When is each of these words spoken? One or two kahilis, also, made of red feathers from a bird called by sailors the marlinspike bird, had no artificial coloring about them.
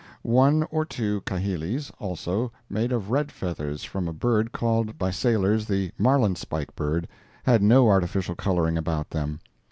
One 0.23 0.63
or 0.71 0.83
two 0.83 1.21
kahilis, 1.27 1.91
also, 1.99 2.51
made 2.67 2.91
of 2.91 3.11
red 3.11 3.31
feathers 3.31 3.83
from 3.83 4.07
a 4.07 4.13
bird 4.13 4.51
called 4.51 4.97
by 4.97 5.11
sailors 5.11 5.67
the 5.67 5.91
marlinspike 5.99 6.73
bird, 6.75 7.07
had 7.43 7.61
no 7.61 7.87
artificial 7.87 8.33
coloring 8.33 8.79
about 8.79 9.11
them. 9.11 9.41